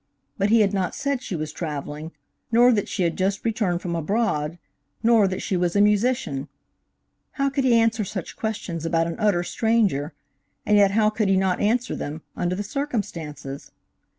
But 0.35 0.49
he 0.49 0.61
had 0.61 0.73
not 0.73 0.95
said 0.95 1.21
she 1.21 1.35
was 1.35 1.53
travelling, 1.53 2.11
nor 2.51 2.71
that 2.73 2.89
she 2.89 3.03
had 3.03 3.15
just 3.15 3.45
returned 3.45 3.83
from 3.83 3.95
abroad, 3.95 4.57
nor 5.03 5.27
that 5.27 5.43
she 5.43 5.55
was 5.55 5.75
a 5.75 5.79
musician. 5.79 6.47
How 7.33 7.51
could 7.51 7.65
he 7.65 7.75
answer 7.75 8.03
such 8.03 8.35
questions 8.35 8.83
about 8.83 9.05
an 9.05 9.15
utter 9.19 9.43
stranger, 9.43 10.11
and 10.65 10.75
yet 10.75 10.89
how 10.89 11.11
could 11.11 11.27
he 11.29 11.37
not 11.37 11.59
answer 11.61 11.95
them, 11.95 12.23
under 12.35 12.55
the 12.55 12.63
circumstances? 12.63 13.69